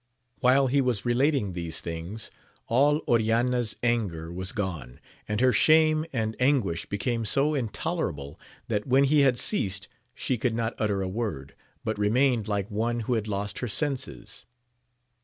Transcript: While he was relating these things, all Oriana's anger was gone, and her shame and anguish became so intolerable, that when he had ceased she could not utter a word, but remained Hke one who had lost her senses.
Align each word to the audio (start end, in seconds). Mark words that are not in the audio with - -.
While 0.39 0.65
he 0.65 0.81
was 0.81 1.05
relating 1.05 1.53
these 1.53 1.79
things, 1.79 2.31
all 2.65 3.03
Oriana's 3.07 3.75
anger 3.83 4.31
was 4.33 4.51
gone, 4.51 4.99
and 5.27 5.39
her 5.41 5.53
shame 5.53 6.07
and 6.11 6.35
anguish 6.39 6.87
became 6.87 7.23
so 7.23 7.53
intolerable, 7.53 8.39
that 8.67 8.87
when 8.87 9.03
he 9.03 9.19
had 9.19 9.37
ceased 9.37 9.87
she 10.15 10.39
could 10.39 10.55
not 10.55 10.73
utter 10.79 11.03
a 11.03 11.07
word, 11.07 11.53
but 11.83 11.99
remained 11.99 12.45
Hke 12.47 12.71
one 12.71 13.01
who 13.01 13.13
had 13.13 13.27
lost 13.27 13.59
her 13.59 13.67
senses. 13.67 14.43